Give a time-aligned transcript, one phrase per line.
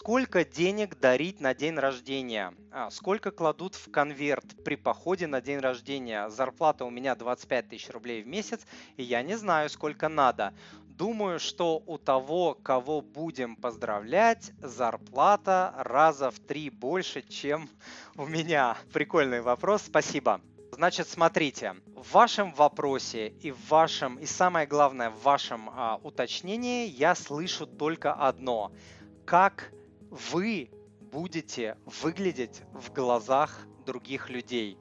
[0.00, 2.54] Сколько денег дарить на день рождения?
[2.70, 6.28] А, сколько кладут в конверт при походе на день рождения?
[6.28, 8.64] Зарплата у меня 25 тысяч рублей в месяц,
[8.96, 10.54] и я не знаю, сколько надо.
[10.86, 17.68] Думаю, что у того, кого будем поздравлять, зарплата раза в три больше, чем
[18.16, 18.78] у меня.
[18.92, 20.40] Прикольный вопрос, спасибо.
[20.70, 26.86] Значит, смотрите, в вашем вопросе и в вашем, и самое главное, в вашем а, уточнении
[26.86, 28.70] я слышу только одно.
[29.26, 29.72] Как
[30.10, 30.70] вы
[31.00, 34.78] будете выглядеть в глазах других людей?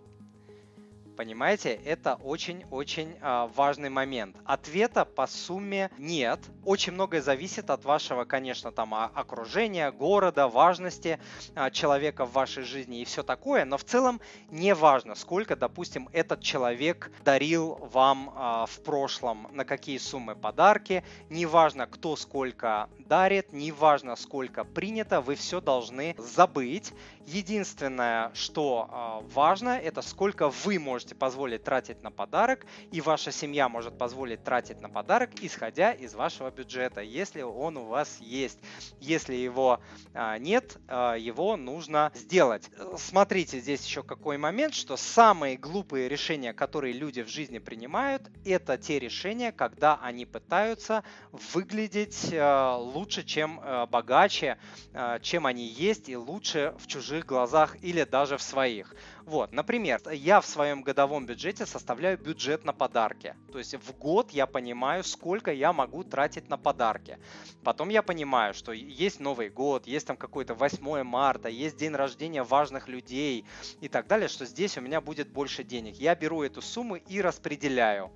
[1.17, 4.37] Понимаете, это очень-очень э, важный момент.
[4.45, 6.39] Ответа по сумме нет.
[6.63, 11.19] Очень многое зависит от вашего, конечно, там окружения, города, важности
[11.55, 13.65] э, человека в вашей жизни и все такое.
[13.65, 14.21] Но в целом
[14.51, 21.03] не важно, сколько, допустим, этот человек дарил вам в прошлом, на какие суммы подарки.
[21.31, 26.93] Не важно, кто сколько дарит, не важно, сколько принято, вы все должны забыть.
[27.25, 33.69] Единственное, что важно, это сколько вы можете можете позволить тратить на подарок, и ваша семья
[33.69, 38.59] может позволить тратить на подарок, исходя из вашего бюджета, если он у вас есть.
[38.99, 39.79] Если его
[40.13, 42.69] а, нет, а, его нужно сделать.
[42.97, 48.77] Смотрите здесь еще какой момент, что самые глупые решения, которые люди в жизни принимают, это
[48.77, 54.57] те решения, когда они пытаются выглядеть а, лучше, чем богаче,
[55.21, 58.93] чем они есть, и лучше в чужих глазах или даже в своих.
[59.27, 63.35] Вот, например, я в своем годовом бюджете составляю бюджет на подарки.
[63.51, 67.19] То есть в год я понимаю, сколько я могу тратить на подарки.
[67.63, 72.41] Потом я понимаю, что есть Новый год, есть там какой-то 8 марта, есть день рождения
[72.41, 73.45] важных людей
[73.79, 75.97] и так далее, что здесь у меня будет больше денег.
[75.97, 78.09] Я беру эту сумму и распределяю.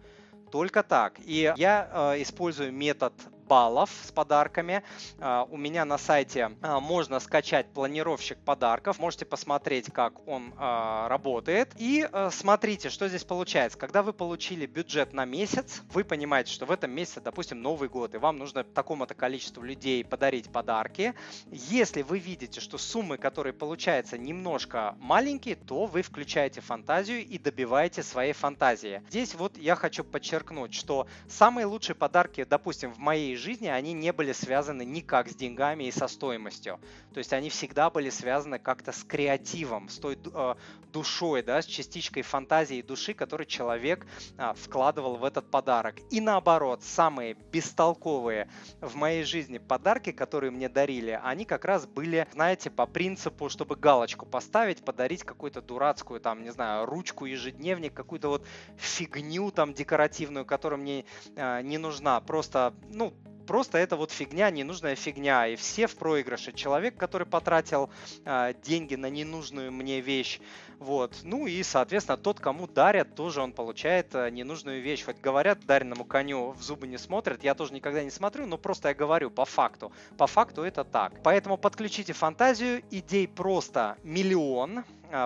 [0.52, 1.20] Только так.
[1.20, 3.14] И я э, использую метод
[3.52, 4.82] баллов с подарками.
[5.20, 8.98] А, у меня на сайте а, можно скачать планировщик подарков.
[8.98, 11.74] Можете посмотреть, как он а, работает.
[11.76, 13.78] И смотрите, что здесь получается.
[13.78, 18.16] Когда вы получили бюджет на месяц, вы понимаете, что в этом месяце, допустим, Новый год,
[18.16, 21.14] и вам нужно такому-то количеству людей подарить подарки.
[21.52, 28.02] Если вы видите, что суммы, которые получаются, немножко маленькие, то вы включаете фантазию и добиваете
[28.02, 29.04] своей фантазии.
[29.10, 34.14] Здесь вот я хочу подчеркнуть, что самые лучшие подарки, допустим, в моей жизни, они не
[34.14, 36.80] были связаны никак с деньгами и со стоимостью.
[37.14, 40.56] То есть они всегда были связаны как-то с креативом, с той э,
[40.92, 44.06] душой, да, с частичкой фантазии и души, которую человек
[44.38, 45.96] э, вкладывал в этот подарок.
[46.10, 48.50] И наоборот, самые бестолковые
[48.80, 53.76] в моей жизни подарки, которые мне дарили, они как раз были, знаете, по принципу, чтобы
[53.76, 58.46] галочку поставить, подарить какую-то дурацкую, там, не знаю, ручку, ежедневник, какую-то вот
[58.78, 62.20] фигню там декоративную, которая мне э, не нужна.
[62.22, 63.14] Просто, ну,
[63.46, 66.52] просто это вот фигня, ненужная фигня, и все в проигрыше.
[66.52, 67.90] Человек, который потратил
[68.26, 70.40] э, деньги на ненужную мне вещь,
[70.82, 71.20] вот.
[71.24, 75.06] Ну и, соответственно, тот, кому дарят, тоже он получает э, ненужную вещь.
[75.06, 78.88] Хоть говорят, дареному коню в зубы не смотрят, я тоже никогда не смотрю, но просто
[78.88, 79.92] я говорю по факту.
[80.18, 81.22] По факту это так.
[81.22, 84.84] Поэтому подключите фантазию, идей просто миллион,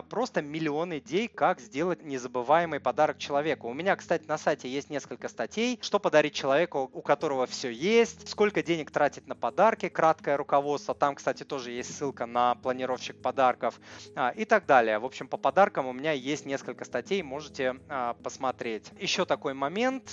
[0.10, 3.68] просто миллион идей, как сделать незабываемый подарок человеку.
[3.68, 8.28] У меня, кстати, на сайте есть несколько статей, что подарить человеку, у которого все есть,
[8.28, 13.80] сколько денег тратить на подарки, краткое руководство, там, кстати, тоже есть ссылка на планировщик подарков
[14.16, 15.00] а, и так далее.
[15.00, 18.92] В общем, по подаркам у меня есть несколько статей, можете а, посмотреть.
[19.00, 20.12] Еще такой момент,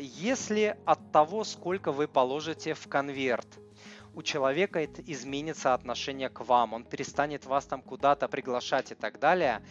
[0.00, 3.46] если от того, сколько вы положите в конверт,
[4.14, 9.18] у человека это изменится отношение к вам, он перестанет вас там куда-то приглашать и так
[9.18, 9.62] далее.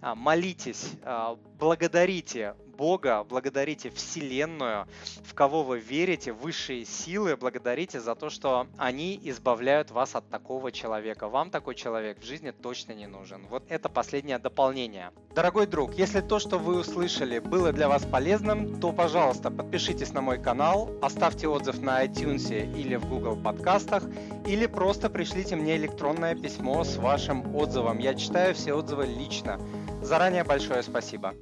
[0.00, 4.86] А, молитесь, а, благодарите Бога, благодарите Вселенную,
[5.22, 10.72] в кого вы верите, высшие силы, благодарите за то, что они избавляют вас от такого
[10.72, 11.28] человека.
[11.28, 13.46] Вам такой человек в жизни точно не нужен.
[13.50, 15.10] Вот это последнее дополнение.
[15.34, 20.22] Дорогой друг, если то, что вы услышали, было для вас полезным, то, пожалуйста, подпишитесь на
[20.22, 22.48] мой канал, оставьте отзыв на iTunes
[22.80, 24.04] или в Google подкастах,
[24.46, 27.98] или просто пришлите мне электронное письмо с вашим отзывом.
[27.98, 29.60] Я читаю все отзывы лично.
[30.00, 31.34] Заранее большое спасибо.